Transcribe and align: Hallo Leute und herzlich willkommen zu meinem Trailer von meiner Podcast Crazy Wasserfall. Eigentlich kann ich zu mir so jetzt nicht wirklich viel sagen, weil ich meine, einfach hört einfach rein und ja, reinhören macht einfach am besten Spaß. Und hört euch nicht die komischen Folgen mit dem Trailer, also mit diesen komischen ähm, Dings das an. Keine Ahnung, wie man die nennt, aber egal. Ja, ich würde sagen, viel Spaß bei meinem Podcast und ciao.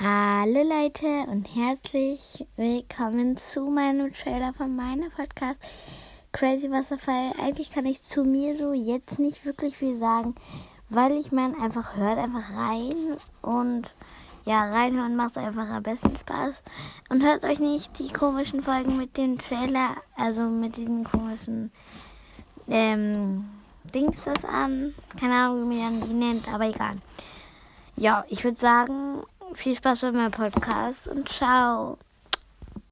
Hallo 0.00 0.62
Leute 0.62 1.28
und 1.28 1.52
herzlich 1.56 2.46
willkommen 2.54 3.36
zu 3.36 3.62
meinem 3.62 4.12
Trailer 4.14 4.52
von 4.54 4.76
meiner 4.76 5.10
Podcast 5.10 5.60
Crazy 6.30 6.70
Wasserfall. 6.70 7.32
Eigentlich 7.42 7.72
kann 7.72 7.84
ich 7.84 8.00
zu 8.00 8.22
mir 8.22 8.56
so 8.56 8.72
jetzt 8.72 9.18
nicht 9.18 9.44
wirklich 9.44 9.76
viel 9.76 9.98
sagen, 9.98 10.36
weil 10.88 11.16
ich 11.16 11.32
meine, 11.32 11.60
einfach 11.60 11.96
hört 11.96 12.16
einfach 12.16 12.54
rein 12.54 13.16
und 13.42 13.92
ja, 14.44 14.70
reinhören 14.70 15.16
macht 15.16 15.36
einfach 15.36 15.68
am 15.68 15.82
besten 15.82 16.16
Spaß. 16.16 16.62
Und 17.08 17.24
hört 17.24 17.42
euch 17.42 17.58
nicht 17.58 17.98
die 17.98 18.12
komischen 18.12 18.62
Folgen 18.62 18.98
mit 18.98 19.16
dem 19.16 19.36
Trailer, 19.36 19.96
also 20.16 20.42
mit 20.42 20.76
diesen 20.76 21.02
komischen 21.02 21.72
ähm, 22.68 23.50
Dings 23.92 24.22
das 24.24 24.44
an. 24.44 24.94
Keine 25.18 25.34
Ahnung, 25.34 25.68
wie 25.70 25.82
man 25.82 26.00
die 26.02 26.14
nennt, 26.14 26.46
aber 26.54 26.66
egal. 26.68 26.98
Ja, 27.96 28.24
ich 28.28 28.44
würde 28.44 28.56
sagen, 28.56 29.24
viel 29.58 29.76
Spaß 29.76 30.00
bei 30.00 30.12
meinem 30.12 30.30
Podcast 30.30 31.08
und 31.08 31.28
ciao. 31.28 31.98